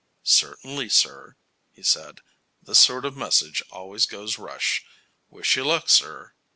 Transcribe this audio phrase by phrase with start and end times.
[0.23, 1.37] "Certainly, sir,"
[1.69, 2.21] he said.
[2.59, 4.83] "This sort of a message always goes rush.
[5.29, 6.33] Wish you luck, sir."